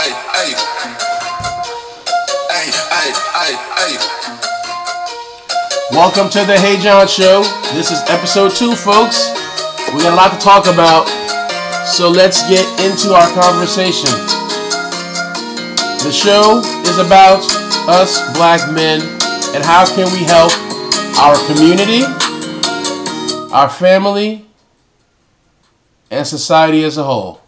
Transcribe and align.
Ay, 0.00 0.16
ay. 0.32 0.50
Ay, 2.48 2.68
ay, 2.88 3.08
ay, 3.36 3.52
ay. 3.84 3.92
Welcome 5.92 6.30
to 6.30 6.40
the 6.46 6.56
Hey 6.56 6.80
John 6.80 7.06
Show. 7.06 7.42
This 7.76 7.90
is 7.90 8.00
episode 8.08 8.56
two, 8.56 8.74
folks. 8.74 9.28
We 9.92 10.00
got 10.00 10.14
a 10.14 10.16
lot 10.16 10.32
to 10.32 10.38
talk 10.40 10.64
about, 10.72 11.04
so 11.86 12.08
let's 12.08 12.40
get 12.48 12.64
into 12.80 13.12
our 13.12 13.28
conversation. 13.36 14.08
The 16.00 16.10
show 16.10 16.64
is 16.88 16.96
about 16.96 17.44
us 17.84 18.24
black 18.32 18.72
men 18.72 19.02
and 19.52 19.62
how 19.62 19.84
can 19.84 20.10
we 20.16 20.24
help 20.24 20.50
our 21.20 21.36
community, 21.44 22.08
our 23.52 23.68
family, 23.68 24.46
and 26.10 26.26
society 26.26 26.84
as 26.84 26.96
a 26.96 27.04
whole. 27.04 27.42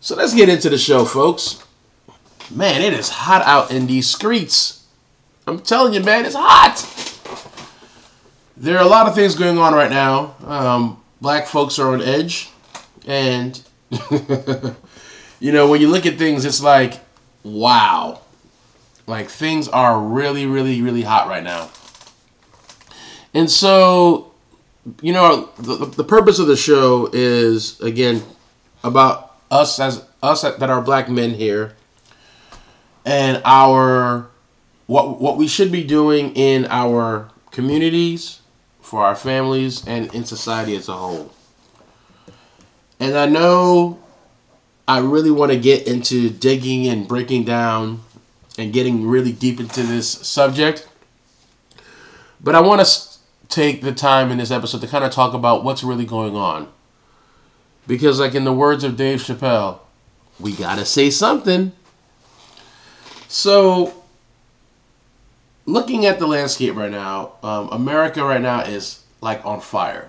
So 0.00 0.16
let's 0.16 0.34
get 0.34 0.48
into 0.48 0.68
the 0.68 0.78
show, 0.78 1.04
folks. 1.04 1.64
Man, 2.50 2.82
it 2.82 2.92
is 2.92 3.08
hot 3.08 3.42
out 3.42 3.70
in 3.70 3.86
these 3.86 4.08
streets. 4.08 4.86
I'm 5.46 5.60
telling 5.60 5.94
you, 5.94 6.00
man, 6.00 6.24
it's 6.24 6.36
hot. 6.38 6.90
There 8.56 8.76
are 8.76 8.84
a 8.84 8.88
lot 8.88 9.08
of 9.08 9.14
things 9.14 9.34
going 9.34 9.58
on 9.58 9.74
right 9.74 9.90
now. 9.90 10.36
Um, 10.44 11.02
black 11.20 11.46
folks 11.46 11.78
are 11.78 11.92
on 11.92 12.02
edge. 12.02 12.50
And, 13.06 13.60
you 15.40 15.52
know, 15.52 15.68
when 15.68 15.80
you 15.80 15.88
look 15.88 16.06
at 16.06 16.18
things, 16.18 16.44
it's 16.44 16.62
like, 16.62 17.00
wow. 17.42 18.20
Like, 19.06 19.28
things 19.28 19.68
are 19.68 20.00
really, 20.00 20.46
really, 20.46 20.80
really 20.82 21.02
hot 21.02 21.28
right 21.28 21.42
now. 21.42 21.70
And 23.32 23.50
so, 23.50 24.32
you 25.00 25.12
know, 25.12 25.50
the, 25.58 25.86
the 25.86 26.04
purpose 26.04 26.38
of 26.38 26.46
the 26.46 26.56
show 26.56 27.10
is, 27.12 27.80
again, 27.80 28.22
about 28.82 29.34
us 29.50 29.80
as 29.80 30.04
us 30.22 30.42
that 30.42 30.70
are 30.70 30.80
black 30.80 31.08
men 31.08 31.34
here 31.34 31.74
and 33.04 33.42
our 33.44 34.28
what 34.86 35.20
what 35.20 35.36
we 35.36 35.46
should 35.46 35.72
be 35.72 35.84
doing 35.84 36.34
in 36.34 36.66
our 36.66 37.30
communities 37.50 38.40
for 38.80 39.02
our 39.02 39.16
families 39.16 39.86
and 39.86 40.12
in 40.14 40.24
society 40.24 40.76
as 40.76 40.88
a 40.88 40.92
whole. 40.92 41.32
And 43.00 43.16
I 43.16 43.26
know 43.26 43.98
I 44.86 44.98
really 44.98 45.30
want 45.30 45.52
to 45.52 45.58
get 45.58 45.86
into 45.86 46.28
digging 46.30 46.86
and 46.86 47.08
breaking 47.08 47.44
down 47.44 48.02
and 48.58 48.72
getting 48.72 49.06
really 49.06 49.32
deep 49.32 49.58
into 49.58 49.82
this 49.82 50.08
subject. 50.08 50.86
But 52.40 52.54
I 52.54 52.60
want 52.60 52.86
to 52.86 53.00
take 53.48 53.82
the 53.82 53.92
time 53.92 54.30
in 54.30 54.38
this 54.38 54.50
episode 54.50 54.82
to 54.82 54.86
kind 54.86 55.04
of 55.04 55.10
talk 55.10 55.32
about 55.32 55.64
what's 55.64 55.82
really 55.82 56.04
going 56.04 56.36
on. 56.36 56.68
Because, 57.86 58.20
like 58.20 58.34
in 58.34 58.44
the 58.44 58.52
words 58.52 58.84
of 58.84 58.96
Dave 58.96 59.20
Chappelle, 59.20 59.78
we 60.38 60.52
got 60.52 60.78
to 60.78 60.84
say 60.84 61.10
something. 61.10 61.72
So, 63.34 63.92
looking 65.66 66.06
at 66.06 66.20
the 66.20 66.26
landscape 66.28 66.76
right 66.76 66.90
now, 66.90 67.32
um, 67.42 67.68
America 67.72 68.22
right 68.22 68.40
now 68.40 68.60
is 68.60 69.02
like 69.20 69.44
on 69.44 69.60
fire. 69.60 70.08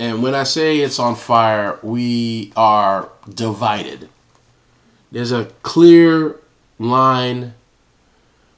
And 0.00 0.24
when 0.24 0.34
I 0.34 0.42
say 0.42 0.78
it's 0.78 0.98
on 0.98 1.14
fire, 1.14 1.78
we 1.84 2.52
are 2.56 3.10
divided. 3.32 4.08
There's 5.12 5.30
a 5.30 5.44
clear 5.62 6.40
line 6.80 7.54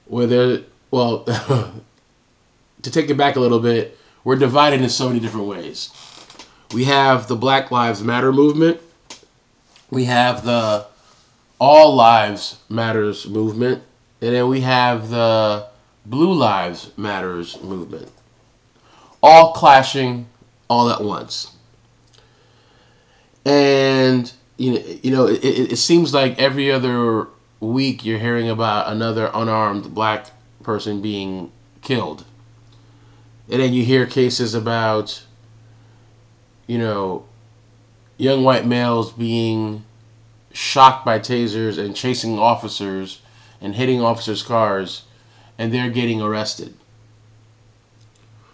where 0.06 0.26
there, 0.26 0.60
well, 0.90 1.24
to 2.82 2.90
take 2.90 3.10
it 3.10 3.18
back 3.18 3.36
a 3.36 3.40
little 3.40 3.60
bit, 3.60 3.98
we're 4.24 4.36
divided 4.36 4.80
in 4.80 4.88
so 4.88 5.08
many 5.08 5.20
different 5.20 5.46
ways. 5.46 5.90
We 6.72 6.84
have 6.84 7.28
the 7.28 7.36
Black 7.36 7.70
Lives 7.70 8.02
Matter 8.02 8.32
movement. 8.32 8.80
We 9.90 10.06
have 10.06 10.42
the 10.46 10.86
All 11.58 11.94
Lives 11.94 12.60
Matters 12.70 13.28
movement. 13.28 13.82
And 14.20 14.34
then 14.34 14.48
we 14.48 14.60
have 14.60 15.10
the 15.10 15.66
Blue 16.04 16.32
Lives 16.32 16.90
Matters 16.96 17.60
movement. 17.62 18.10
All 19.22 19.52
clashing 19.52 20.26
all 20.68 20.90
at 20.90 21.02
once. 21.02 21.56
And 23.44 24.30
you 24.56 24.74
know, 24.74 24.82
you 25.02 25.10
know, 25.10 25.26
it, 25.26 25.72
it, 25.72 25.76
seems 25.76 26.12
like 26.12 26.38
every 26.38 26.70
other 26.70 27.28
week 27.60 28.04
you're 28.04 28.18
hearing 28.18 28.50
about 28.50 28.92
another 28.92 29.30
unarmed 29.32 29.94
black 29.94 30.26
person 30.62 31.00
being 31.00 31.50
killed. 31.80 32.24
And 33.50 33.62
then 33.62 33.72
you 33.72 33.84
hear 33.84 34.04
cases 34.04 34.54
about 34.54 35.24
you 36.70 36.78
know, 36.78 37.24
young 38.16 38.44
white 38.44 38.64
males 38.64 39.10
being 39.10 39.84
shocked 40.52 41.04
by 41.04 41.18
tasers 41.18 41.78
and 41.78 41.96
chasing 41.96 42.38
officers 42.38 43.22
and 43.60 43.74
hitting 43.74 44.00
officers' 44.00 44.42
cars, 44.42 45.02
and 45.58 45.72
they're 45.72 45.90
getting 45.90 46.20
arrested. 46.20 46.74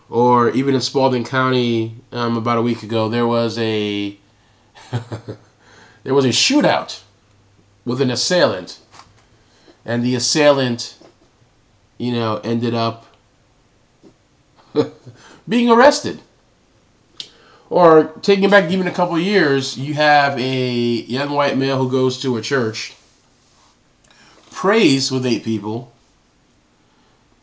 Or 0.08 0.50
even 0.50 0.74
in 0.74 0.80
Spalding 0.80 1.24
County, 1.24 1.96
um, 2.12 2.36
about 2.36 2.58
a 2.58 2.62
week 2.62 2.82
ago, 2.82 3.08
there 3.08 3.26
was 3.26 3.58
a 3.58 4.16
there 6.04 6.14
was 6.14 6.24
a 6.24 6.28
shootout 6.28 7.02
with 7.84 8.00
an 8.00 8.10
assailant, 8.10 8.78
and 9.84 10.04
the 10.04 10.14
assailant, 10.14 10.96
you 11.98 12.12
know, 12.12 12.40
ended 12.44 12.74
up 12.74 13.06
being 15.48 15.70
arrested. 15.70 16.20
Or 17.68 18.12
taking 18.22 18.44
it 18.44 18.50
back 18.50 18.70
even 18.70 18.86
a 18.86 18.92
couple 18.92 19.18
years, 19.18 19.76
you 19.76 19.94
have 19.94 20.38
a 20.38 20.70
young 20.70 21.30
white 21.30 21.58
male 21.58 21.78
who 21.78 21.90
goes 21.90 22.20
to 22.22 22.36
a 22.36 22.40
church, 22.40 22.94
prays 24.56 25.12
with 25.12 25.26
eight 25.26 25.44
people, 25.44 25.92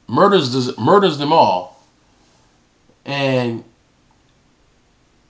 murders 0.08 0.78
murders 0.78 1.20
them 1.20 1.32
all, 1.32 1.86
and 3.06 3.64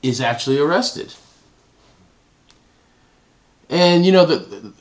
is 0.01 0.21
actually 0.21 0.57
arrested. 0.57 1.13
And 3.69 4.05
you 4.05 4.13
know 4.13 4.25
the 4.25 4.73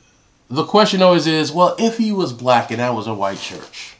the 0.49 0.63
question 0.63 1.01
always 1.01 1.27
is, 1.27 1.51
well, 1.51 1.75
if 1.77 1.97
he 1.97 2.11
was 2.13 2.31
black 2.31 2.71
and 2.71 2.79
that 2.79 2.95
was 2.95 3.05
a 3.05 3.13
white 3.13 3.39
church, 3.39 3.95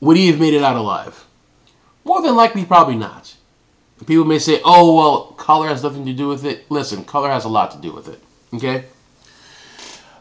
would 0.00 0.16
he 0.16 0.26
have 0.26 0.40
made 0.40 0.54
it 0.54 0.62
out 0.62 0.76
alive? 0.76 1.24
More 2.04 2.20
than 2.20 2.34
likely, 2.34 2.64
probably 2.64 2.96
not. 2.96 3.36
People 4.06 4.24
may 4.24 4.38
say, 4.38 4.60
oh, 4.64 4.94
well, 4.96 5.20
color 5.32 5.68
has 5.68 5.82
nothing 5.82 6.06
to 6.06 6.12
do 6.12 6.28
with 6.28 6.44
it. 6.44 6.70
Listen, 6.70 7.04
color 7.04 7.28
has 7.28 7.44
a 7.44 7.48
lot 7.48 7.72
to 7.72 7.78
do 7.78 7.92
with 7.92 8.08
it. 8.08 8.22
Okay? 8.54 8.84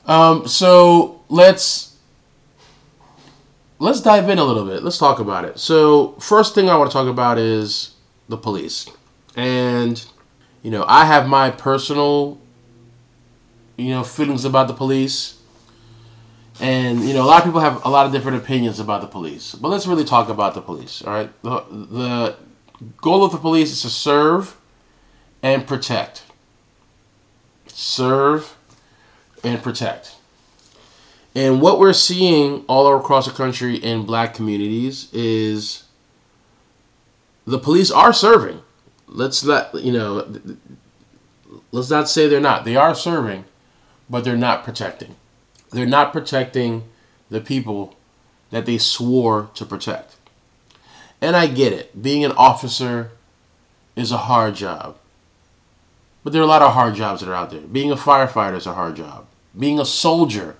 Um, 0.07 0.47
so 0.47 1.21
let's 1.27 1.97
let's 3.79 4.01
dive 4.01 4.29
in 4.29 4.39
a 4.39 4.43
little 4.43 4.65
bit. 4.65 4.83
Let's 4.83 4.97
talk 4.97 5.19
about 5.19 5.45
it. 5.45 5.59
So 5.59 6.13
first 6.13 6.55
thing 6.55 6.69
I 6.69 6.77
want 6.77 6.89
to 6.89 6.93
talk 6.93 7.07
about 7.07 7.37
is 7.37 7.95
the 8.29 8.37
police. 8.37 8.89
And 9.35 10.03
you 10.63 10.71
know, 10.71 10.85
I 10.87 11.05
have 11.05 11.27
my 11.27 11.51
personal 11.51 12.39
you 13.75 13.89
know 13.89 14.03
feelings 14.03 14.45
about 14.45 14.67
the 14.67 14.73
police. 14.73 15.35
And 16.59 17.01
you 17.01 17.13
know, 17.13 17.23
a 17.23 17.27
lot 17.27 17.39
of 17.39 17.43
people 17.45 17.59
have 17.59 17.85
a 17.85 17.89
lot 17.89 18.05
of 18.05 18.11
different 18.11 18.37
opinions 18.37 18.79
about 18.79 19.01
the 19.01 19.07
police. 19.07 19.53
But 19.53 19.67
let's 19.67 19.85
really 19.85 20.05
talk 20.05 20.29
about 20.29 20.55
the 20.55 20.61
police, 20.61 21.03
all 21.03 21.13
right? 21.13 21.43
The 21.43 21.59
the 21.69 22.35
goal 23.01 23.23
of 23.23 23.31
the 23.31 23.37
police 23.37 23.71
is 23.71 23.81
to 23.83 23.89
serve 23.89 24.57
and 25.43 25.67
protect. 25.67 26.23
Serve 27.67 28.56
and 29.43 29.61
protect. 29.61 30.15
And 31.35 31.61
what 31.61 31.79
we're 31.79 31.93
seeing 31.93 32.65
all 32.67 32.95
across 32.97 33.27
the 33.27 33.31
country 33.31 33.75
in 33.75 34.05
black 34.05 34.33
communities 34.33 35.07
is 35.13 35.83
the 37.45 37.59
police 37.59 37.91
are 37.91 38.11
serving. 38.11 38.61
Let's 39.07 39.43
not, 39.43 39.75
you 39.75 39.93
know, 39.93 40.27
let's 41.71 41.91
not 41.91 42.09
say 42.09 42.27
they're 42.27 42.39
not. 42.39 42.65
They 42.65 42.75
are 42.75 42.95
serving, 42.95 43.45
but 44.09 44.23
they're 44.23 44.35
not 44.35 44.63
protecting. 44.63 45.15
They're 45.71 45.85
not 45.85 46.11
protecting 46.11 46.85
the 47.29 47.39
people 47.39 47.95
that 48.49 48.65
they 48.65 48.77
swore 48.77 49.51
to 49.53 49.65
protect. 49.65 50.15
And 51.21 51.35
I 51.35 51.47
get 51.47 51.71
it. 51.71 52.01
Being 52.01 52.25
an 52.25 52.31
officer 52.31 53.11
is 53.95 54.11
a 54.11 54.17
hard 54.17 54.55
job. 54.55 54.97
But 56.23 56.33
there 56.33 56.41
are 56.41 56.45
a 56.45 56.47
lot 56.47 56.61
of 56.61 56.73
hard 56.73 56.95
jobs 56.95 57.21
that 57.21 57.29
are 57.29 57.35
out 57.35 57.51
there. 57.51 57.61
Being 57.61 57.91
a 57.91 57.95
firefighter 57.95 58.57
is 58.57 58.65
a 58.65 58.73
hard 58.73 58.95
job. 58.95 59.26
Being 59.57 59.79
a 59.79 59.85
soldier, 59.85 60.55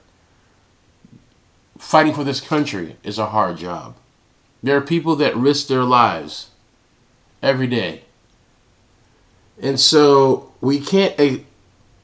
fighting 1.78 2.14
for 2.14 2.24
this 2.24 2.42
country, 2.42 2.96
is 3.04 3.20
a 3.20 3.28
hard 3.28 3.58
job. 3.58 3.96
There 4.64 4.78
are 4.78 4.82
people 4.82 5.16
that 5.18 5.36
risk 5.36 5.68
their 5.68 5.84
lives 5.84 6.50
every 7.44 7.68
day. 7.68 8.04
And 9.62 9.80
so 9.80 10.52
we 10.62 10.80
can't 10.80 11.20
eh, 11.20 11.40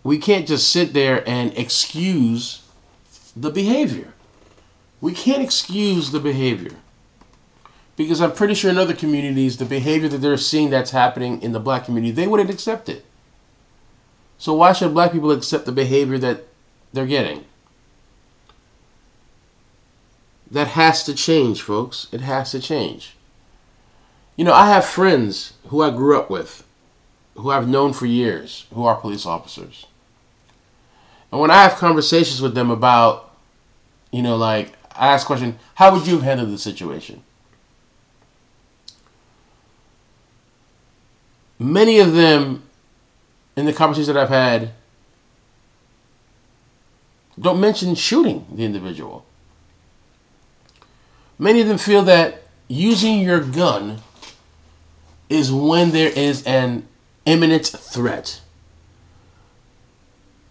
we 0.03 0.17
can't 0.17 0.47
just 0.47 0.69
sit 0.69 0.93
there 0.93 1.27
and 1.27 1.55
excuse 1.57 2.63
the 3.35 3.49
behavior. 3.49 4.13
We 5.01 5.13
can't 5.13 5.41
excuse 5.41 6.11
the 6.11 6.19
behavior 6.19 6.75
because 7.95 8.21
I'm 8.21 8.33
pretty 8.33 8.53
sure 8.53 8.71
in 8.71 8.77
other 8.77 8.95
communities, 8.95 9.57
the 9.57 9.65
behavior 9.65 10.09
that 10.09 10.17
they're 10.17 10.37
seeing 10.37 10.69
that's 10.69 10.91
happening 10.91 11.41
in 11.41 11.51
the 11.51 11.59
black 11.59 11.85
community, 11.85 12.11
they 12.11 12.27
wouldn't 12.27 12.49
accept 12.49 12.89
it. 12.89 13.05
So 14.37 14.53
why 14.53 14.73
should 14.73 14.93
black 14.93 15.11
people 15.11 15.31
accept 15.31 15.65
the 15.65 15.71
behavior 15.71 16.17
that 16.17 16.45
they're 16.93 17.05
getting? 17.05 17.45
that 20.53 20.67
has 20.69 21.03
to 21.03 21.15
change, 21.15 21.63
folks. 21.63 22.07
It 22.11 22.21
has 22.21 22.51
to 22.51 22.59
change. 22.59 23.15
You 24.35 24.45
know, 24.45 24.53
I 24.53 24.67
have 24.67 24.85
friends 24.85 25.53
who 25.67 25.81
I 25.81 25.89
grew 25.89 26.17
up 26.17 26.29
with, 26.29 26.63
who 27.35 27.49
I've 27.49 27.67
known 27.67 27.91
for 27.91 28.05
years, 28.05 28.67
who 28.71 28.85
are 28.85 28.95
police 28.95 29.25
officers. 29.25 29.87
And 31.31 31.41
when 31.41 31.49
I 31.49 31.63
have 31.63 31.75
conversations 31.75 32.39
with 32.39 32.53
them 32.53 32.69
about, 32.69 33.31
you 34.11 34.21
know, 34.21 34.35
like, 34.35 34.73
I 34.95 35.07
ask 35.07 35.25
question, 35.25 35.57
how 35.75 35.91
would 35.91 36.05
you 36.05 36.15
have 36.15 36.23
handled 36.23 36.51
the 36.51 36.59
situation? 36.59 37.23
Many 41.57 41.97
of 41.97 42.13
them, 42.13 42.61
in 43.55 43.65
the 43.65 43.73
conversations 43.73 44.07
that 44.07 44.17
I've 44.17 44.29
had, 44.29 44.71
don't 47.39 47.59
mention 47.59 47.95
shooting 47.95 48.45
the 48.51 48.63
individual. 48.63 49.25
Many 51.39 51.61
of 51.61 51.67
them 51.67 51.77
feel 51.77 52.03
that 52.03 52.43
using 52.67 53.19
your 53.19 53.39
gun 53.39 53.99
is 55.29 55.51
when 55.51 55.91
there 55.91 56.11
is 56.11 56.43
an 56.45 56.87
imminent 57.25 57.65
threat. 57.65 58.41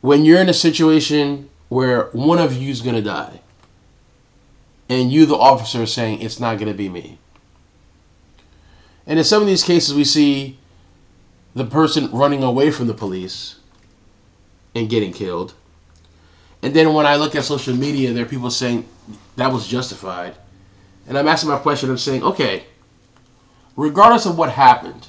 When 0.01 0.25
you're 0.25 0.41
in 0.41 0.49
a 0.49 0.55
situation 0.55 1.49
where 1.69 2.07
one 2.07 2.39
of 2.39 2.55
you 2.55 2.71
is 2.71 2.81
going 2.81 2.97
to 2.97 3.03
die, 3.03 3.41
and 4.89 5.13
you, 5.13 5.25
the 5.25 5.37
officer, 5.37 5.83
are 5.83 5.87
saying 5.87 6.21
it's 6.21 6.41
not 6.41 6.59
going 6.59 6.69
to 6.69 6.77
be 6.77 6.89
me. 6.89 7.19
And 9.07 9.19
in 9.19 9.25
some 9.25 9.41
of 9.41 9.49
these 9.49 9.63
cases, 9.63 9.95
we 9.95 10.05
see 10.05 10.59
the 11.55 11.65
person 11.65 12.11
running 12.11 12.43
away 12.43 12.71
from 12.71 12.89
the 12.89 12.95
police 12.95 13.57
and 14.75 14.91
getting 14.91 15.13
killed. 15.13 15.55
And 16.63 16.73
then 16.73 16.95
when 16.95 17.07
I 17.07 17.17
look 17.17 17.35
at 17.35 17.45
social 17.45 17.75
media, 17.75 18.13
there 18.13 18.25
are 18.25 18.29
people 18.29 18.51
saying 18.51 18.89
that 19.37 19.53
was 19.53 19.67
justified. 19.67 20.37
And 21.09 21.19
I'm 21.19 21.27
asking 21.27 21.51
my 21.51 21.59
question, 21.59 21.91
I'm 21.91 21.99
saying, 21.99 22.23
okay, 22.23 22.65
regardless 23.77 24.27
of 24.27 24.39
what 24.39 24.53
happened, 24.53 25.09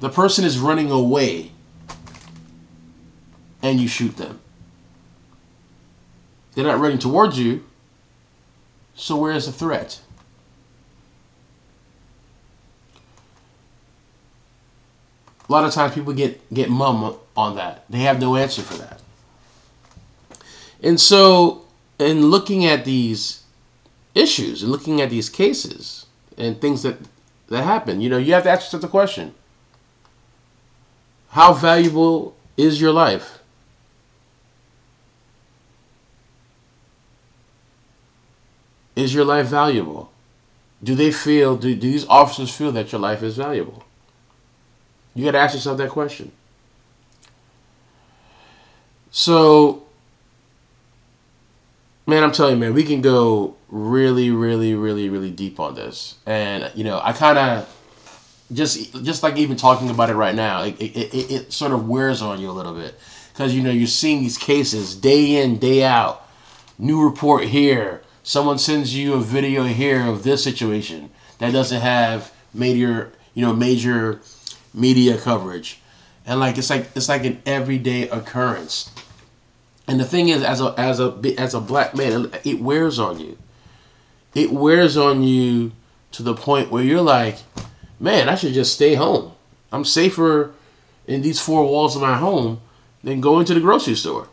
the 0.00 0.08
person 0.08 0.44
is 0.44 0.58
running 0.58 0.90
away 0.90 1.52
and 3.62 3.80
you 3.80 3.86
shoot 3.88 4.16
them. 4.16 4.40
They're 6.54 6.64
not 6.64 6.80
running 6.80 6.98
towards 6.98 7.38
you, 7.38 7.64
so 8.94 9.16
where 9.16 9.32
is 9.32 9.46
the 9.46 9.52
threat? 9.52 10.00
A 15.48 15.52
lot 15.52 15.64
of 15.64 15.72
times 15.72 15.94
people 15.94 16.12
get, 16.12 16.52
get 16.52 16.68
mum 16.68 17.16
on 17.36 17.56
that. 17.56 17.84
They 17.88 18.00
have 18.00 18.18
no 18.18 18.34
answer 18.36 18.62
for 18.62 18.74
that. 18.78 19.00
And 20.82 21.00
so, 21.00 21.64
in 21.98 22.26
looking 22.26 22.64
at 22.64 22.84
these 22.84 23.42
issues 24.14 24.62
and 24.62 24.70
looking 24.70 25.00
at 25.00 25.10
these 25.10 25.28
cases 25.28 26.06
and 26.36 26.60
things 26.60 26.82
that, 26.82 26.98
that 27.48 27.62
happen, 27.62 28.00
you 28.00 28.08
know, 28.08 28.18
you 28.18 28.34
have 28.34 28.44
to 28.44 28.50
ask 28.50 28.66
yourself 28.66 28.82
the 28.82 28.88
question 28.88 29.34
How 31.30 31.52
valuable 31.52 32.36
is 32.56 32.80
your 32.80 32.92
life? 32.92 33.38
Is 38.94 39.12
your 39.12 39.24
life 39.24 39.46
valuable? 39.46 40.10
Do 40.82 40.94
they 40.94 41.12
feel, 41.12 41.56
do, 41.56 41.74
do 41.74 41.90
these 41.90 42.06
officers 42.06 42.54
feel 42.54 42.72
that 42.72 42.92
your 42.92 43.00
life 43.00 43.22
is 43.22 43.36
valuable? 43.36 43.84
You 45.14 45.24
got 45.24 45.32
to 45.32 45.38
ask 45.38 45.54
yourself 45.54 45.78
that 45.78 45.90
question. 45.90 46.32
So, 49.10 49.85
man, 52.06 52.22
I'm 52.22 52.32
telling 52.32 52.54
you, 52.54 52.60
man, 52.60 52.74
we 52.74 52.84
can 52.84 53.00
go 53.00 53.56
really, 53.68 54.30
really, 54.30 54.74
really, 54.74 55.08
really 55.08 55.30
deep 55.30 55.58
on 55.58 55.74
this. 55.74 56.16
And, 56.24 56.70
you 56.74 56.84
know, 56.84 57.00
I 57.02 57.12
kind 57.12 57.38
of 57.38 57.72
just 58.52 59.04
just 59.04 59.24
like 59.24 59.36
even 59.36 59.56
talking 59.56 59.90
about 59.90 60.08
it 60.08 60.14
right 60.14 60.34
now, 60.34 60.62
it, 60.62 60.80
it, 60.80 61.14
it, 61.14 61.30
it 61.30 61.52
sort 61.52 61.72
of 61.72 61.88
wears 61.88 62.22
on 62.22 62.40
you 62.40 62.48
a 62.50 62.52
little 62.52 62.74
bit. 62.74 62.98
Because, 63.32 63.54
you 63.54 63.62
know, 63.62 63.70
you're 63.70 63.86
seeing 63.86 64.20
these 64.20 64.38
cases 64.38 64.94
day 64.94 65.42
in, 65.42 65.58
day 65.58 65.84
out. 65.84 66.26
New 66.78 67.02
report 67.02 67.44
here. 67.44 68.02
Someone 68.22 68.58
sends 68.58 68.96
you 68.96 69.14
a 69.14 69.20
video 69.20 69.64
here 69.64 70.06
of 70.06 70.22
this 70.22 70.42
situation 70.42 71.10
that 71.38 71.52
doesn't 71.52 71.80
have 71.80 72.32
major, 72.54 73.12
you 73.34 73.44
know, 73.44 73.52
major 73.52 74.20
media 74.72 75.18
coverage. 75.18 75.80
And 76.24 76.40
like 76.40 76.58
it's 76.58 76.70
like 76.70 76.88
it's 76.94 77.08
like 77.08 77.24
an 77.24 77.42
everyday 77.46 78.08
occurrence. 78.08 78.90
And 79.88 80.00
the 80.00 80.04
thing 80.04 80.28
is, 80.28 80.42
as 80.42 80.60
a 80.60 80.74
as 80.76 80.98
a 80.98 81.16
as 81.38 81.54
a 81.54 81.60
black 81.60 81.94
man, 81.94 82.32
it 82.44 82.60
wears 82.60 82.98
on 82.98 83.20
you. 83.20 83.38
It 84.34 84.52
wears 84.52 84.96
on 84.96 85.22
you 85.22 85.72
to 86.12 86.22
the 86.22 86.34
point 86.34 86.70
where 86.70 86.82
you're 86.82 87.02
like, 87.02 87.38
man, 88.00 88.28
I 88.28 88.34
should 88.34 88.52
just 88.52 88.74
stay 88.74 88.94
home. 88.94 89.32
I'm 89.72 89.84
safer 89.84 90.52
in 91.06 91.22
these 91.22 91.40
four 91.40 91.64
walls 91.64 91.96
of 91.96 92.02
my 92.02 92.16
home 92.16 92.60
than 93.02 93.20
going 93.20 93.46
to 93.46 93.54
the 93.54 93.60
grocery 93.60 93.94
store. 93.94 94.28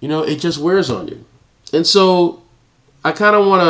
You 0.00 0.08
know, 0.08 0.22
it 0.22 0.36
just 0.36 0.58
wears 0.58 0.90
on 0.90 1.08
you. 1.08 1.24
And 1.72 1.86
so, 1.86 2.42
I 3.04 3.12
kind 3.12 3.34
of 3.34 3.46
want 3.46 3.62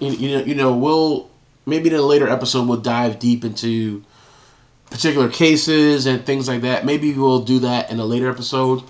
to, 0.00 0.04
you 0.04 0.38
know, 0.38 0.44
you 0.44 0.54
know, 0.54 0.74
we'll 0.74 1.30
maybe 1.66 1.90
in 1.90 1.94
a 1.94 2.02
later 2.02 2.28
episode 2.28 2.66
we'll 2.66 2.80
dive 2.80 3.18
deep 3.18 3.44
into 3.44 4.04
particular 4.90 5.28
cases 5.28 6.06
and 6.06 6.24
things 6.24 6.48
like 6.48 6.62
that. 6.62 6.84
Maybe 6.84 7.12
we'll 7.12 7.42
do 7.42 7.60
that 7.60 7.90
in 7.90 8.00
a 8.00 8.04
later 8.04 8.30
episode. 8.30 8.82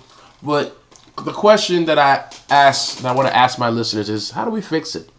But 0.43 0.77
the 1.23 1.33
question 1.33 1.85
that 1.85 1.99
I 1.99 2.29
ask, 2.49 2.99
that 2.99 3.09
I 3.09 3.15
want 3.15 3.27
to 3.27 3.35
ask 3.35 3.59
my 3.59 3.69
listeners 3.69 4.09
is, 4.09 4.31
how 4.31 4.45
do 4.45 4.51
we 4.51 4.61
fix 4.61 4.95
it? 4.95 5.09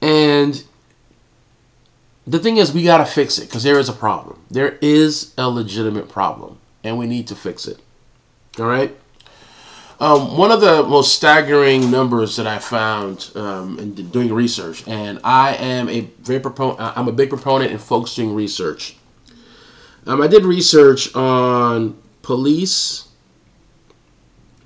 And 0.00 0.62
the 2.26 2.38
thing 2.38 2.56
is, 2.56 2.72
we 2.72 2.84
got 2.84 2.98
to 2.98 3.06
fix 3.06 3.38
it 3.38 3.42
because 3.46 3.62
there 3.62 3.78
is 3.78 3.88
a 3.88 3.92
problem. 3.92 4.40
There 4.50 4.78
is 4.80 5.34
a 5.36 5.48
legitimate 5.48 6.08
problem, 6.08 6.58
and 6.82 6.98
we 6.98 7.06
need 7.06 7.28
to 7.28 7.34
fix 7.34 7.66
it. 7.66 7.78
All 8.58 8.66
right. 8.66 8.96
Um, 10.00 10.36
one 10.36 10.50
of 10.50 10.60
the 10.60 10.82
most 10.82 11.14
staggering 11.14 11.90
numbers 11.90 12.36
that 12.36 12.46
I 12.46 12.58
found 12.58 13.30
um, 13.34 13.78
in 13.78 13.94
doing 13.94 14.32
research, 14.32 14.86
and 14.88 15.20
I 15.22 15.54
am 15.54 15.88
a 15.88 16.00
very 16.20 16.40
proponent. 16.40 16.80
I'm 16.80 17.08
a 17.08 17.12
big 17.12 17.28
proponent 17.28 17.70
in 17.70 17.78
folks 17.78 18.14
doing 18.14 18.34
research. 18.34 18.96
Um, 20.06 20.20
I 20.20 20.26
did 20.26 20.44
research 20.44 21.14
on 21.14 21.96
police 22.24 23.08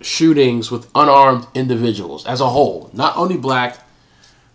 shootings 0.01 0.71
with 0.71 0.91
unarmed 0.95 1.47
individuals 1.55 2.25
as 2.25 2.41
a 2.41 2.49
whole, 2.49 2.91
not 2.93 3.17
only 3.17 3.37
black, 3.37 3.79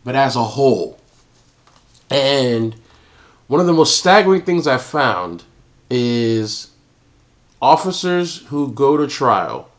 but 0.03 0.15
as 0.15 0.35
a 0.35 0.43
whole. 0.43 0.97
And 2.09 2.75
one 3.47 3.59
of 3.59 3.67
the 3.67 3.73
most 3.73 3.97
staggering 3.97 4.41
things 4.41 4.65
I 4.65 4.77
found 4.77 5.43
is 5.89 6.71
officers 7.61 8.45
who 8.47 8.71
go 8.71 8.97
to 8.97 9.05
trial 9.05 9.69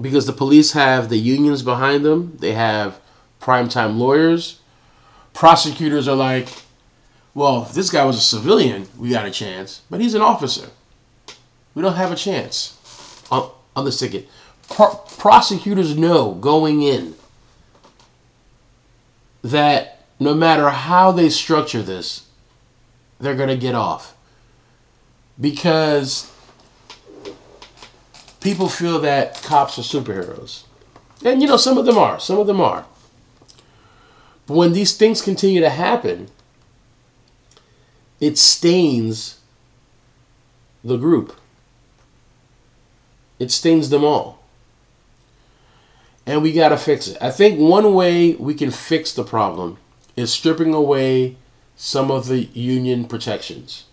Because 0.02 0.26
the 0.26 0.32
police 0.32 0.72
have 0.72 1.08
the 1.08 1.16
unions 1.16 1.62
behind 1.62 2.04
them, 2.04 2.36
they 2.40 2.52
have 2.52 3.00
primetime 3.40 3.96
lawyers. 3.96 4.60
Prosecutors 5.32 6.08
are 6.08 6.16
like, 6.16 6.48
well, 7.34 7.62
if 7.62 7.72
this 7.72 7.88
guy 7.88 8.04
was 8.04 8.16
a 8.16 8.20
civilian, 8.20 8.88
we 8.98 9.10
got 9.10 9.26
a 9.26 9.30
chance. 9.30 9.82
But 9.88 10.00
he's 10.00 10.14
an 10.14 10.20
officer. 10.20 10.68
We 11.74 11.82
don't 11.82 11.94
have 11.94 12.12
a 12.12 12.16
chance 12.16 12.78
on, 13.30 13.50
on 13.74 13.84
this 13.84 13.98
ticket. 13.98 14.28
Pro- 14.68 15.00
prosecutors 15.18 15.96
know 15.96 16.34
going 16.34 16.82
in 16.82 17.14
that 19.42 20.04
no 20.18 20.34
matter 20.34 20.70
how 20.70 21.12
they 21.12 21.28
structure 21.30 21.82
this, 21.82 22.26
they're 23.18 23.36
going 23.36 23.48
to 23.48 23.56
get 23.56 23.74
off. 23.74 24.16
Because 25.40 26.30
people 28.42 28.68
feel 28.68 28.98
that 29.00 29.42
cops 29.42 29.78
are 29.78 29.82
superheroes. 29.82 30.64
And 31.24 31.40
you 31.40 31.48
know, 31.48 31.56
some 31.56 31.78
of 31.78 31.86
them 31.86 31.98
are. 31.98 32.18
Some 32.18 32.38
of 32.38 32.46
them 32.46 32.60
are. 32.60 32.84
But 34.46 34.56
when 34.56 34.72
these 34.72 34.96
things 34.96 35.22
continue 35.22 35.60
to 35.60 35.70
happen, 35.70 36.28
it 38.20 38.38
stains 38.38 39.40
the 40.84 40.96
group. 40.96 41.36
It 43.38 43.50
stains 43.50 43.90
them 43.90 44.04
all. 44.04 44.42
And 46.26 46.42
we 46.42 46.52
got 46.52 46.68
to 46.68 46.76
fix 46.76 47.08
it. 47.08 47.18
I 47.20 47.30
think 47.30 47.58
one 47.58 47.94
way 47.94 48.34
we 48.34 48.54
can 48.54 48.70
fix 48.70 49.12
the 49.12 49.24
problem 49.24 49.78
is 50.14 50.32
stripping 50.32 50.74
away 50.74 51.36
some 51.74 52.10
of 52.10 52.28
the 52.28 52.44
union 52.52 53.06
protections. 53.06 53.84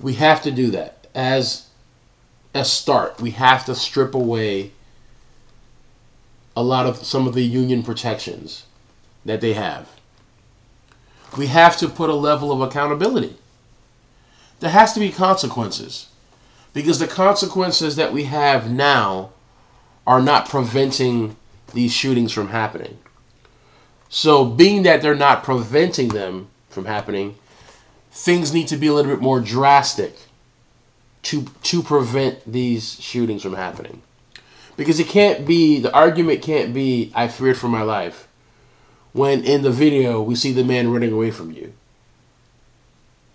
We 0.00 0.14
have 0.14 0.42
to 0.42 0.50
do 0.50 0.70
that 0.70 1.06
as 1.14 1.65
a 2.58 2.64
start. 2.64 3.20
We 3.20 3.32
have 3.32 3.64
to 3.66 3.74
strip 3.74 4.14
away 4.14 4.72
a 6.56 6.62
lot 6.62 6.86
of 6.86 6.98
some 6.98 7.26
of 7.26 7.34
the 7.34 7.44
union 7.44 7.82
protections 7.82 8.64
that 9.24 9.40
they 9.40 9.52
have. 9.52 9.88
We 11.36 11.48
have 11.48 11.76
to 11.78 11.88
put 11.88 12.08
a 12.08 12.14
level 12.14 12.50
of 12.50 12.60
accountability. 12.60 13.36
There 14.60 14.70
has 14.70 14.94
to 14.94 15.00
be 15.00 15.10
consequences 15.10 16.08
because 16.72 16.98
the 16.98 17.06
consequences 17.06 17.96
that 17.96 18.12
we 18.12 18.24
have 18.24 18.70
now 18.70 19.30
are 20.06 20.22
not 20.22 20.48
preventing 20.48 21.36
these 21.74 21.92
shootings 21.92 22.32
from 22.32 22.48
happening. 22.48 22.98
So, 24.08 24.44
being 24.44 24.84
that 24.84 25.02
they're 25.02 25.14
not 25.14 25.42
preventing 25.42 26.08
them 26.08 26.48
from 26.70 26.84
happening, 26.84 27.36
things 28.10 28.54
need 28.54 28.68
to 28.68 28.76
be 28.76 28.86
a 28.86 28.94
little 28.94 29.10
bit 29.10 29.20
more 29.20 29.40
drastic 29.40 30.16
to 31.26 31.44
to 31.64 31.82
prevent 31.82 32.40
these 32.50 33.00
shootings 33.00 33.42
from 33.42 33.54
happening. 33.54 34.00
Because 34.76 35.00
it 35.00 35.08
can't 35.08 35.44
be 35.44 35.80
the 35.80 35.92
argument 35.92 36.40
can't 36.40 36.72
be 36.72 37.10
I 37.14 37.26
feared 37.26 37.56
for 37.56 37.66
my 37.68 37.82
life 37.82 38.28
when 39.12 39.42
in 39.42 39.62
the 39.62 39.72
video 39.72 40.22
we 40.22 40.36
see 40.36 40.52
the 40.52 40.62
man 40.62 40.92
running 40.92 41.12
away 41.12 41.32
from 41.32 41.50
you. 41.50 41.72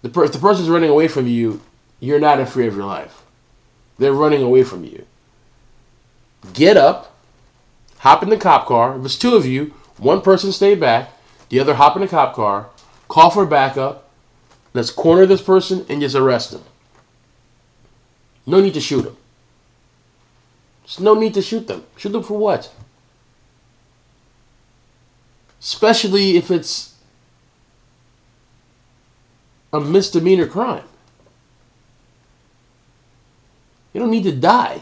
The 0.04 0.10
per- 0.10 0.30
the 0.30 0.40
person's 0.40 0.70
running 0.70 0.90
away 0.90 1.10
from 1.10 1.28
you, 1.28 1.60
you're 2.00 2.20
not 2.20 2.40
in 2.40 2.46
fear 2.46 2.70
of 2.70 2.78
your 2.78 2.86
life. 2.86 3.24
They're 3.98 4.14
running 4.14 4.42
away 4.42 4.64
from 4.64 4.86
you. 4.86 5.06
Get 6.54 6.78
up, 6.78 7.14
hop 8.00 8.24
in 8.24 8.30
the 8.30 8.38
cop 8.38 8.68
car. 8.68 8.98
If 8.98 9.04
it's 9.04 9.18
two 9.18 9.36
of 9.36 9.46
you, 9.46 9.74
one 9.98 10.22
person 10.22 10.54
stay 10.54 10.76
back, 10.76 11.12
the 11.50 11.60
other 11.60 11.74
hop 11.74 11.98
in 11.98 12.04
the 12.04 12.08
cop 12.08 12.36
car, 12.36 12.70
call 13.10 13.32
for 13.32 13.46
backup. 13.46 14.10
Let's 14.74 14.92
corner 14.92 15.26
this 15.26 15.42
person 15.42 15.86
and 15.90 16.00
just 16.00 16.16
arrest 16.16 16.54
him. 16.54 16.62
No 18.46 18.62
need 18.62 18.74
to 18.74 18.82
shoot 18.82 19.04
them. 19.04 19.18
There's 20.84 21.00
no 21.00 21.14
need 21.14 21.34
to 21.36 21.42
shoot 21.42 21.68
them. 21.68 21.84
Shoot 21.98 22.12
them 22.12 22.24
for 22.24 22.38
what? 22.38 22.74
Especially 25.60 26.38
if 26.38 26.50
it's 26.50 26.96
a 29.72 29.80
misdemeanor 29.80 30.48
crime. 30.48 30.84
You 33.94 34.00
don't 34.00 34.12
need 34.12 34.24
to 34.24 34.32
die. 34.32 34.82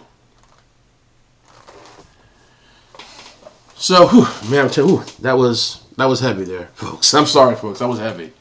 So, 3.75 4.07
whew, 4.07 4.27
man, 4.51 4.65
I'm 4.65 4.69
telling 4.69 4.95
you, 4.95 5.03
that 5.21 5.37
was 5.37 5.83
that 5.97 6.05
was 6.05 6.19
heavy 6.19 6.43
there, 6.43 6.65
folks. 6.73 7.13
I'm 7.13 7.25
sorry, 7.25 7.55
folks. 7.55 7.79
That 7.79 7.87
was 7.87 7.99
heavy. 7.99 8.31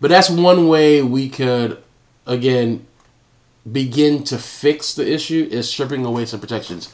But 0.00 0.10
that's 0.10 0.28
one 0.30 0.68
way 0.68 1.00
we 1.00 1.28
could, 1.28 1.82
again, 2.26 2.86
begin 3.70 4.24
to 4.24 4.38
fix 4.38 4.94
the 4.94 5.10
issue 5.10 5.48
is 5.50 5.70
stripping 5.70 6.04
away 6.04 6.24
some 6.24 6.40
protections. 6.40 6.92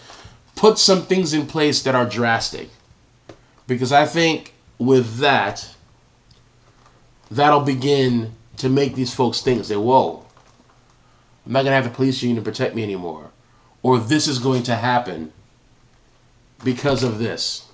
Put 0.54 0.78
some 0.78 1.02
things 1.02 1.32
in 1.32 1.46
place 1.46 1.82
that 1.82 1.94
are 1.94 2.06
drastic. 2.06 2.68
Because 3.66 3.92
I 3.92 4.06
think 4.06 4.54
with 4.78 5.18
that, 5.18 5.75
that'll 7.30 7.60
begin 7.60 8.34
to 8.56 8.68
make 8.68 8.94
these 8.94 9.14
folks 9.14 9.40
think, 9.40 9.64
say, 9.64 9.76
whoa, 9.76 10.25
I'm 11.46 11.52
not 11.52 11.62
going 11.62 11.70
to 11.70 11.76
have 11.76 11.84
the 11.84 11.90
police 11.90 12.22
union 12.22 12.44
protect 12.44 12.75
me 12.75 12.82
anymore. 12.82 13.30
Or 13.82 13.98
this 13.98 14.26
is 14.26 14.38
going 14.38 14.64
to 14.64 14.75
happen 14.75 15.32
because 16.64 17.02
of 17.02 17.18
this. 17.18 17.66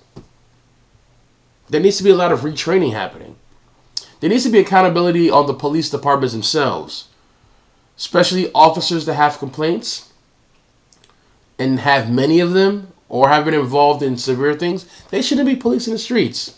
There 1.69 1.81
needs 1.81 1.97
to 1.97 2.03
be 2.03 2.11
a 2.11 2.15
lot 2.15 2.31
of 2.31 2.41
retraining 2.41 2.93
happening. 2.93 3.35
There 4.19 4.29
needs 4.29 4.43
to 4.43 4.51
be 4.51 4.59
accountability 4.59 5.29
on 5.29 5.47
the 5.47 5.53
police 5.53 5.89
departments 5.89 6.33
themselves, 6.33 7.09
especially 7.97 8.51
officers 8.53 9.05
that 9.05 9.15
have 9.15 9.39
complaints 9.39 10.11
and 11.57 11.79
have 11.79 12.11
many 12.11 12.39
of 12.39 12.53
them 12.53 12.91
or 13.07 13.29
have 13.29 13.45
been 13.45 13.53
involved 13.53 14.03
in 14.03 14.17
severe 14.17 14.53
things. 14.55 14.85
They 15.09 15.21
shouldn't 15.21 15.47
be 15.47 15.55
policing 15.55 15.93
the 15.93 15.99
streets. 15.99 16.57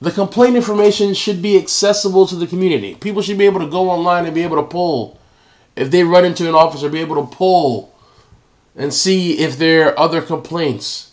The 0.00 0.10
complaint 0.10 0.56
information 0.56 1.14
should 1.14 1.40
be 1.40 1.56
accessible 1.56 2.26
to 2.26 2.34
the 2.34 2.46
community. 2.46 2.96
People 2.96 3.22
should 3.22 3.38
be 3.38 3.46
able 3.46 3.60
to 3.60 3.70
go 3.70 3.88
online 3.88 4.24
and 4.24 4.34
be 4.34 4.42
able 4.42 4.56
to 4.56 4.64
pull. 4.64 5.20
If 5.76 5.90
they 5.90 6.02
run 6.02 6.24
into 6.24 6.48
an 6.48 6.56
officer, 6.56 6.88
be 6.88 7.00
able 7.00 7.24
to 7.24 7.36
pull 7.36 7.94
and 8.74 8.92
see 8.92 9.38
if 9.38 9.58
there 9.58 9.88
are 9.88 9.98
other 9.98 10.20
complaints 10.20 11.12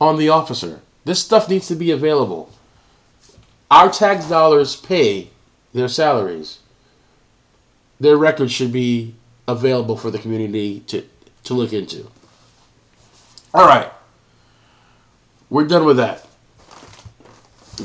on 0.00 0.18
the 0.18 0.28
officer. 0.28 0.80
This 1.04 1.22
stuff 1.22 1.48
needs 1.48 1.68
to 1.68 1.76
be 1.76 1.90
available. 1.92 2.50
Our 3.70 3.90
tax 3.90 4.28
dollars 4.28 4.74
pay 4.74 5.30
their 5.74 5.88
salaries. 5.88 6.60
Their 8.00 8.16
records 8.16 8.52
should 8.52 8.72
be 8.72 9.14
available 9.46 9.96
for 9.96 10.10
the 10.10 10.18
community 10.18 10.80
to, 10.80 11.04
to 11.44 11.54
look 11.54 11.72
into. 11.72 12.08
All 13.52 13.66
right. 13.66 13.92
We're 15.50 15.66
done 15.66 15.84
with 15.84 15.98
that. 15.98 16.26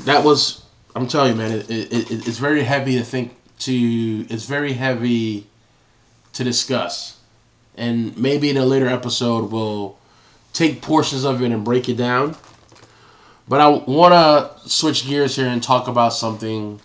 That 0.06 0.24
was, 0.24 0.64
I'm 0.96 1.08
telling 1.08 1.34
you, 1.34 1.38
man, 1.38 1.52
it, 1.52 1.70
it, 1.70 2.12
it, 2.12 2.28
it's 2.28 2.38
very 2.38 2.64
heavy 2.64 2.98
to 2.98 3.04
think 3.04 3.36
to, 3.60 4.26
it's 4.30 4.46
very 4.46 4.74
heavy 4.74 5.48
to 6.34 6.44
discuss. 6.44 7.20
And 7.76 8.18
maybe 8.18 8.50
in 8.50 8.58
a 8.58 8.66
later 8.66 8.88
episode, 8.88 9.52
we'll 9.52 9.98
take 10.54 10.82
portions 10.82 11.24
of 11.24 11.42
it 11.42 11.52
and 11.52 11.64
break 11.66 11.90
it 11.90 11.98
down. 11.98 12.36
But 13.48 13.62
I 13.62 13.68
want 13.68 14.14
to 14.14 14.70
switch 14.70 15.08
gears 15.08 15.36
here 15.36 15.48
and 15.48 15.62
talk 15.62 15.88
about 15.88 16.14
something 16.14 16.80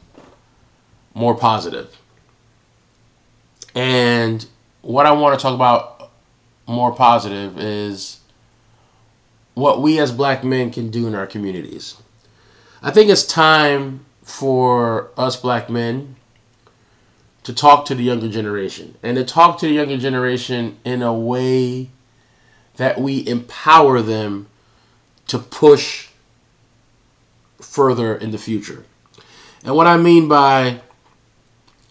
more 1.15 1.35
positive. 1.35 1.97
And 3.75 4.47
what 4.83 5.07
I 5.07 5.13
want 5.13 5.39
to 5.39 5.43
talk 5.43 5.55
about 5.55 6.11
more 6.67 6.93
positive 6.93 7.59
is 7.59 8.21
what 9.55 9.81
we 9.81 9.99
as 9.99 10.13
black 10.13 10.45
men 10.45 10.71
can 10.71 10.91
do 10.91 11.07
in 11.07 11.15
our 11.15 11.27
communities. 11.27 11.97
I 12.83 12.91
think 12.91 13.11
it's 13.11 13.25
time 13.25 14.05
for 14.23 15.11
us 15.17 15.37
black 15.37 15.71
men 15.71 16.17
to 17.45 17.53
talk 17.53 17.85
to 17.87 17.95
the 17.95 18.03
younger 18.03 18.29
generation 18.29 18.97
and 19.03 19.17
to 19.17 19.25
talk 19.25 19.59
to 19.59 19.67
the 19.67 19.73
younger 19.73 19.99
generation 19.99 20.79
in 20.85 21.03
a 21.03 21.13
way 21.13 21.91
that 22.77 23.01
we 23.01 23.27
empower 23.27 24.03
them 24.03 24.49
to 25.29 25.39
push 25.39 26.09
further 27.61 28.15
in 28.15 28.31
the 28.31 28.39
future. 28.39 28.85
And 29.65 29.75
what 29.75 29.87
I 29.87 29.97
mean 29.97 30.29
by, 30.29 30.81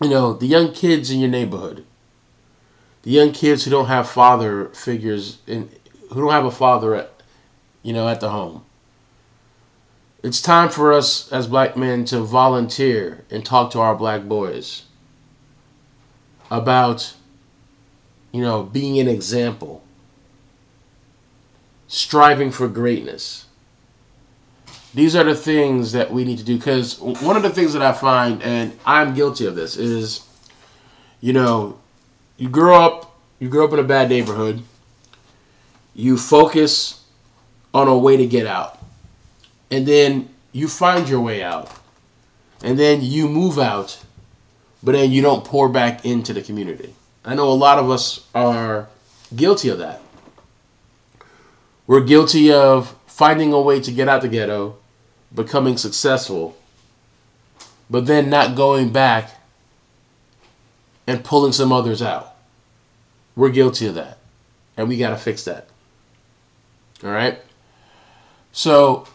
you 0.04 0.10
know, 0.10 0.34
the 0.34 0.48
young 0.48 0.74
kids 0.74 1.10
in 1.10 1.20
your 1.20 1.30
neighborhood, 1.30 1.86
the 3.04 3.12
young 3.12 3.32
kids 3.32 3.64
who 3.64 3.72
don't 3.72 3.88
have 3.88 4.10
father 4.10 4.70
figures 4.70 5.40
in, 5.48 5.70
who 6.10 6.22
don't 6.22 6.32
have 6.32 6.46
a 6.46 6.52
father 6.52 6.96
at, 6.96 7.12
you 7.82 7.94
know, 7.94 8.08
at 8.08 8.20
the 8.20 8.30
home. 8.30 8.64
It's 10.24 10.42
time 10.42 10.70
for 10.70 10.94
us 10.94 11.30
as 11.32 11.48
black 11.48 11.76
men 11.76 12.06
to 12.06 12.20
volunteer 12.20 13.26
and 13.30 13.46
talk 13.46 13.72
to 13.72 13.80
our 13.80 13.94
black 13.94 14.24
boys 14.24 14.84
about, 16.50 17.14
you 18.32 18.42
know, 18.42 18.64
being 18.64 19.00
an 19.00 19.10
example, 19.10 19.84
striving 21.88 22.52
for 22.52 22.70
greatness. 22.70 23.48
These 24.94 25.16
are 25.16 25.24
the 25.24 25.36
things 25.36 25.92
that 25.94 26.12
we 26.12 26.24
need 26.24 26.38
to 26.38 26.44
do 26.44 26.58
because 26.58 27.00
one 27.00 27.36
of 27.36 27.44
the 27.44 27.50
things 27.50 27.74
that 27.74 27.82
I 27.82 27.94
find, 27.94 28.42
and 28.44 28.78
I'm 28.86 29.14
guilty 29.14 29.46
of 29.46 29.56
this, 29.56 29.76
is, 29.76 30.28
you 31.20 31.34
know, 31.34 31.80
you 32.38 32.50
grow 32.50 32.80
up, 32.82 33.20
you 33.40 33.50
grow 33.50 33.66
up 33.66 33.74
in 33.74 33.80
a 33.80 33.84
bad 33.84 34.10
neighborhood, 34.10 34.62
you 35.96 36.18
focus 36.18 37.04
on 37.74 37.88
a 37.88 37.98
way 37.98 38.18
to 38.18 38.26
get 38.28 38.46
out, 38.46 38.80
and 39.72 39.88
then 39.88 40.30
you 40.52 40.68
find 40.68 41.10
your 41.10 41.22
way 41.22 41.42
out, 41.42 41.72
and 42.64 42.78
then 42.78 43.02
you 43.02 43.28
move 43.28 43.58
out 43.58 44.04
but 44.84 44.92
then 44.92 45.12
you 45.12 45.22
don't 45.22 45.46
pour 45.46 45.70
back 45.70 46.06
into 46.06 46.34
the 46.34 46.42
community. 46.42 46.94
I 47.24 47.36
know 47.36 47.48
a 47.50 47.54
lot 47.54 47.80
of 47.80 47.90
us 47.90 48.28
are 48.36 48.90
guilty 49.34 49.70
of 49.70 49.78
that. 49.78 50.02
We're 51.88 52.04
guilty 52.04 52.52
of 52.52 52.96
finding 53.08 53.54
a 53.54 53.62
way 53.62 53.80
to 53.80 53.92
get 53.92 54.10
out 54.10 54.22
the 54.22 54.28
ghetto, 54.28 54.78
becoming 55.34 55.78
successful, 55.78 56.58
but 57.90 58.06
then 58.06 58.30
not 58.30 58.56
going 58.56 58.92
back 58.92 59.32
and 61.08 61.24
pulling 61.24 61.52
some 61.52 61.72
others 61.72 62.02
out. 62.02 62.36
We're 63.36 63.50
guilty 63.50 63.88
of 63.88 63.96
that. 63.96 64.20
And 64.78 64.88
we 64.88 64.98
got 64.98 65.10
to 65.10 65.18
fix 65.18 65.44
that. 65.46 65.68
All 67.04 67.12
right? 67.12 67.40
So 68.52 69.08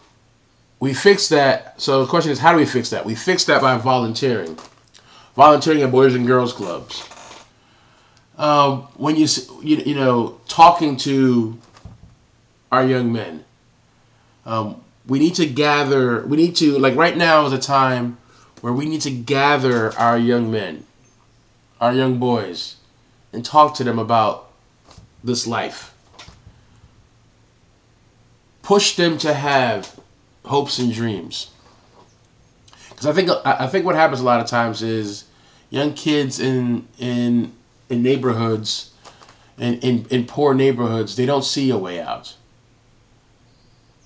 we 0.79 0.93
fix 0.93 1.29
that. 1.29 1.79
So 1.81 2.03
the 2.03 2.09
question 2.09 2.31
is, 2.31 2.39
how 2.39 2.51
do 2.51 2.57
we 2.57 2.65
fix 2.65 2.89
that? 2.91 3.05
We 3.05 3.15
fix 3.15 3.45
that 3.45 3.61
by 3.61 3.77
volunteering. 3.77 4.57
Volunteering 5.35 5.81
at 5.81 5.91
Boys 5.91 6.15
and 6.15 6.27
Girls 6.27 6.53
Clubs. 6.53 7.07
Um, 8.37 8.83
when 8.95 9.15
you, 9.15 9.27
you, 9.61 9.77
you 9.77 9.95
know, 9.95 10.39
talking 10.47 10.95
to 10.97 11.57
our 12.71 12.85
young 12.85 13.11
men, 13.11 13.43
um, 14.45 14.81
we 15.09 15.17
need 15.17 15.35
to 15.35 15.47
gather, 15.47 16.25
we 16.25 16.37
need 16.37 16.55
to, 16.57 16.77
like 16.77 16.95
right 16.95 17.17
now 17.17 17.45
is 17.47 17.51
a 17.51 17.59
time 17.59 18.17
where 18.61 18.71
we 18.71 18.85
need 18.85 19.01
to 19.01 19.11
gather 19.11 19.91
our 19.97 20.17
young 20.17 20.51
men, 20.51 20.85
our 21.81 21.91
young 21.91 22.19
boys, 22.19 22.75
and 23.33 23.43
talk 23.43 23.73
to 23.75 23.83
them 23.83 23.97
about 23.97 24.51
this 25.23 25.47
life. 25.47 25.93
Push 28.61 28.95
them 28.95 29.17
to 29.17 29.33
have 29.33 29.99
hopes 30.45 30.77
and 30.77 30.93
dreams. 30.93 31.49
Because 32.89 33.07
I 33.07 33.13
think 33.13 33.29
I 33.45 33.65
think 33.67 33.85
what 33.85 33.95
happens 33.95 34.19
a 34.19 34.25
lot 34.25 34.41
of 34.41 34.47
times 34.47 34.83
is 34.83 35.25
young 35.69 35.93
kids 35.93 36.39
in 36.39 36.87
in 36.99 37.53
in 37.89 38.03
neighborhoods 38.03 38.91
in, 39.57 39.79
in, 39.79 40.05
in 40.09 40.25
poor 40.25 40.53
neighborhoods 40.53 41.15
they 41.15 41.25
don't 41.25 41.45
see 41.45 41.69
a 41.69 41.77
way 41.77 41.99
out. 41.99 42.35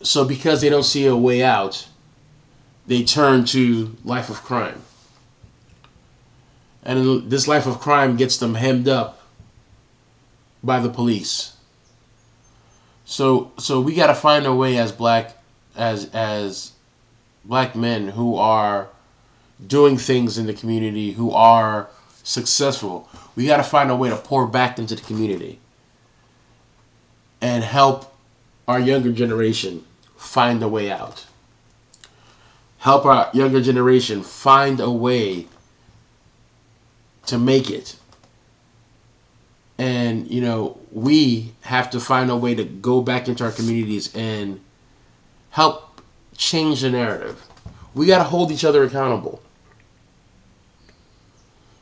So 0.03 0.25
because 0.25 0.61
they 0.61 0.69
don't 0.69 0.83
see 0.83 1.05
a 1.05 1.15
way 1.15 1.41
out, 1.43 1.87
they 2.85 3.03
turn 3.03 3.45
to 3.45 3.95
life 4.03 4.29
of 4.29 4.43
crime. 4.43 4.81
And 6.83 7.29
this 7.29 7.47
life 7.47 7.65
of 7.65 7.79
crime 7.79 8.17
gets 8.17 8.37
them 8.37 8.55
hemmed 8.55 8.89
up 8.89 9.21
by 10.61 10.79
the 10.81 10.89
police. 10.89 11.55
So 13.05 13.51
so 13.57 13.79
we 13.79 13.95
got 13.95 14.07
to 14.07 14.15
find 14.15 14.45
a 14.45 14.53
way 14.53 14.77
as 14.77 14.91
black 14.91 15.37
as 15.75 16.09
as 16.13 16.73
black 17.45 17.75
men 17.75 18.09
who 18.09 18.35
are 18.35 18.89
doing 19.65 19.97
things 19.97 20.37
in 20.37 20.45
the 20.45 20.53
community 20.53 21.13
who 21.13 21.31
are 21.31 21.89
successful. 22.23 23.07
We 23.35 23.47
got 23.47 23.57
to 23.57 23.63
find 23.63 23.89
a 23.89 23.95
way 23.95 24.09
to 24.09 24.17
pour 24.17 24.47
back 24.47 24.77
into 24.77 24.95
the 24.95 25.01
community 25.01 25.59
and 27.41 27.63
help 27.63 28.13
our 28.67 28.79
younger 28.79 29.11
generation 29.11 29.85
find 30.23 30.63
a 30.63 30.67
way 30.67 30.89
out. 30.89 31.25
Help 32.79 33.05
our 33.05 33.29
younger 33.33 33.61
generation 33.61 34.23
find 34.23 34.79
a 34.79 34.89
way 34.89 35.47
to 37.25 37.37
make 37.37 37.69
it. 37.69 37.97
And 39.77 40.29
you 40.29 40.41
know 40.41 40.79
we 40.91 41.53
have 41.61 41.89
to 41.91 41.99
find 41.99 42.29
a 42.31 42.35
way 42.35 42.55
to 42.55 42.63
go 42.63 43.01
back 43.01 43.27
into 43.27 43.43
our 43.43 43.51
communities 43.51 44.13
and 44.15 44.59
help 45.51 46.01
change 46.37 46.81
the 46.81 46.89
narrative. 46.89 47.45
We 47.93 48.07
got 48.07 48.17
to 48.19 48.23
hold 48.23 48.51
each 48.51 48.65
other 48.65 48.83
accountable. 48.83 49.41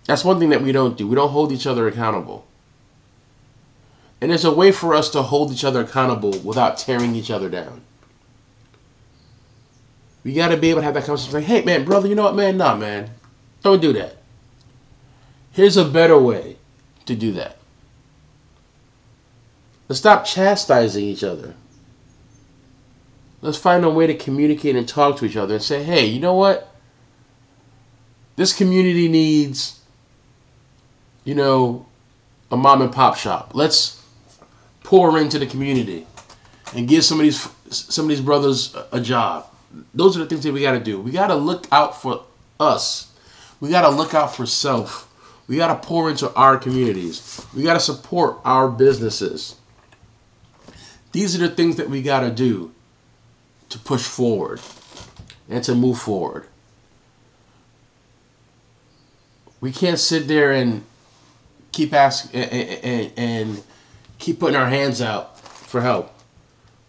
That's 0.06 0.26
one 0.26 0.40
thing 0.40 0.50
that 0.50 0.62
we 0.62 0.72
don't 0.72 0.98
do. 0.98 1.08
We 1.08 1.16
don't 1.16 1.30
hold 1.30 1.52
each 1.52 1.68
other 1.68 1.88
accountable. 1.88 2.46
And 4.20 4.30
there's 4.30 4.46
a 4.46 4.52
way 4.52 4.72
for 4.72 4.94
us 4.94 5.10
to 5.12 5.22
hold 5.22 5.52
each 5.52 5.64
other 5.64 5.82
accountable 5.82 6.38
without 6.40 6.78
tearing 6.78 7.16
each 7.16 7.32
other 7.32 7.50
down 7.50 7.82
we 10.24 10.34
got 10.34 10.50
to 10.50 10.58
be 10.58 10.70
able 10.70 10.82
to 10.82 10.86
have 10.86 10.94
that 10.94 11.06
conversation 11.06 11.34
like 11.34 11.46
hey 11.46 11.64
man 11.64 11.84
brother 11.84 12.08
you 12.08 12.16
know 12.16 12.24
what 12.24 12.36
man 12.36 12.58
nah 12.58 12.76
man 12.76 13.10
don't 13.64 13.82
do 13.82 13.94
that 13.94 14.18
here's 15.52 15.78
a 15.78 15.86
better 15.86 16.18
way 16.18 16.58
to 17.06 17.16
do 17.16 17.32
that 17.32 17.58
Let's 19.92 20.00
stop 20.00 20.24
chastising 20.24 21.04
each 21.04 21.22
other. 21.22 21.54
Let's 23.42 23.58
find 23.58 23.84
a 23.84 23.90
way 23.90 24.08
to 24.08 24.14
communicate 24.14 24.74
and 24.78 24.88
talk 24.88 25.18
to 25.18 25.26
each 25.26 25.36
other 25.36 25.56
and 25.56 25.62
say, 25.62 25.84
hey, 25.84 26.06
you 26.06 26.18
know 26.18 26.34
what? 26.34 26.74
This 28.38 28.54
community 28.54 29.10
needs, 29.10 29.82
you 31.26 31.36
know, 31.36 31.88
a 32.50 32.56
mom 32.56 32.82
and 32.82 32.94
pop 32.94 33.18
shop. 33.18 33.52
Let's 33.54 34.02
pour 34.82 35.20
into 35.20 35.38
the 35.38 35.46
community 35.46 36.08
and 36.74 36.88
give 36.88 37.04
some 37.04 37.20
of 37.20 37.24
these 37.24 37.50
some 37.70 38.06
of 38.06 38.10
these 38.10 38.22
brothers 38.22 38.74
a 38.94 39.02
job. 39.02 39.46
Those 39.94 40.18
are 40.18 40.20
the 40.22 40.26
things 40.26 40.44
that 40.44 40.54
we 40.54 40.62
got 40.62 40.74
to 40.74 40.80
do. 40.80 41.00
We 41.00 41.12
got 41.12 41.28
to 41.28 41.36
look 41.36 41.68
out 41.72 42.02
for 42.02 42.26
us. 42.60 43.12
We 43.60 43.70
got 43.70 43.82
to 43.82 43.90
look 43.90 44.14
out 44.14 44.36
for 44.36 44.46
self. 44.46 45.08
We 45.48 45.58
got 45.58 45.68
to 45.68 45.88
pour 45.88 46.10
into 46.10 46.34
our 46.34 46.58
communities. 46.58 47.46
We 47.56 47.64
got 47.64 47.74
to 47.74 47.80
support 47.80 48.40
our 48.46 48.70
businesses. 48.70 49.56
These 51.12 51.36
are 51.36 51.48
the 51.48 51.54
things 51.54 51.76
that 51.76 51.90
we 51.90 52.02
got 52.02 52.22
to 52.22 52.32
do 52.32 52.74
to 53.70 53.80
push 53.80 54.04
forward 54.04 54.62
and 55.50 55.64
to 55.64 55.76
move 55.76 56.00
forward. 56.00 56.48
We 59.60 59.72
can't 59.72 60.00
sit 60.00 60.28
there 60.28 60.52
and 60.52 60.84
keep 61.72 61.94
asking 61.94 62.42
and, 62.42 62.52
and, 62.84 63.12
and 63.18 63.64
keep 64.18 64.40
putting 64.40 64.56
our 64.56 64.70
hands 64.70 65.02
out 65.02 65.40
for 65.40 65.82
help. 65.82 66.14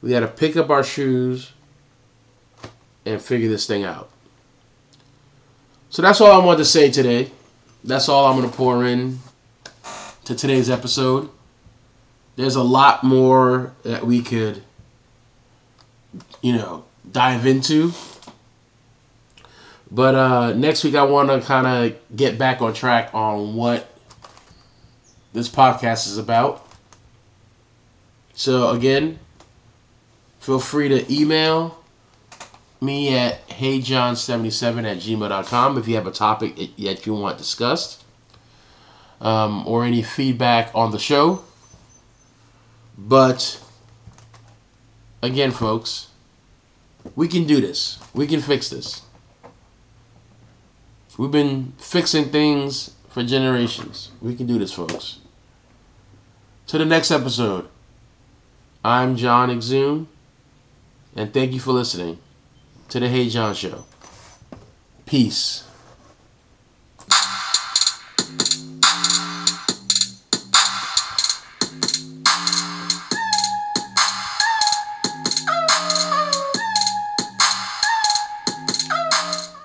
We 0.00 0.10
got 0.10 0.20
to 0.20 0.28
pick 0.28 0.56
up 0.56 0.70
our 0.70 0.82
shoes 0.82 1.52
and 3.04 3.20
figure 3.20 3.48
this 3.48 3.66
thing 3.66 3.84
out. 3.84 4.10
So 5.90 6.02
that's 6.02 6.20
all 6.20 6.40
I 6.40 6.44
wanted 6.44 6.58
to 6.58 6.64
say 6.64 6.90
today. 6.90 7.30
That's 7.84 8.08
all 8.08 8.26
I'm 8.26 8.38
going 8.38 8.50
to 8.50 8.56
pour 8.56 8.84
in 8.84 9.18
to 10.24 10.34
today's 10.34 10.70
episode 10.70 11.28
there's 12.36 12.56
a 12.56 12.62
lot 12.62 13.04
more 13.04 13.72
that 13.82 14.06
we 14.06 14.22
could, 14.22 14.62
you 16.40 16.54
know, 16.54 16.84
dive 17.10 17.46
into. 17.46 17.92
But 19.90 20.14
uh, 20.14 20.52
next 20.54 20.84
week, 20.84 20.94
I 20.94 21.02
want 21.02 21.28
to 21.28 21.46
kind 21.46 21.66
of 21.66 22.16
get 22.16 22.38
back 22.38 22.62
on 22.62 22.72
track 22.72 23.10
on 23.12 23.54
what 23.54 23.88
this 25.34 25.48
podcast 25.48 26.06
is 26.06 26.16
about. 26.16 26.66
So, 28.34 28.70
again, 28.70 29.18
feel 30.40 30.58
free 30.58 30.88
to 30.88 31.12
email 31.12 31.81
me 32.82 33.16
at 33.16 33.46
heyjon77 33.48 34.84
at 34.84 34.98
gmail.com 34.98 35.78
if 35.78 35.86
you 35.86 35.94
have 35.94 36.06
a 36.06 36.10
topic 36.10 36.56
that 36.56 37.06
you 37.06 37.14
want 37.14 37.38
discussed 37.38 38.02
um, 39.20 39.66
or 39.66 39.84
any 39.84 40.02
feedback 40.02 40.70
on 40.74 40.90
the 40.90 40.98
show. 40.98 41.44
But 42.98 43.62
again, 45.22 45.52
folks, 45.52 46.08
we 47.14 47.28
can 47.28 47.46
do 47.46 47.60
this. 47.60 47.98
We 48.12 48.26
can 48.26 48.40
fix 48.40 48.68
this. 48.68 49.02
We've 51.16 51.30
been 51.30 51.74
fixing 51.78 52.30
things 52.30 52.94
for 53.08 53.22
generations. 53.22 54.10
We 54.20 54.34
can 54.34 54.46
do 54.46 54.58
this, 54.58 54.72
folks. 54.72 55.18
To 56.68 56.78
the 56.78 56.84
next 56.84 57.10
episode, 57.10 57.68
I'm 58.84 59.16
John 59.16 59.50
Exum, 59.50 60.06
and 61.14 61.32
thank 61.32 61.52
you 61.52 61.60
for 61.60 61.72
listening 61.72 62.18
to 62.92 63.00
the 63.00 63.08
Hey 63.08 63.30
John 63.30 63.54
Show. 63.54 63.86
Peace. 65.06 65.64